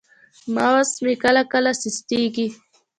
[0.55, 2.47] ماوس مې کله کله سستېږي.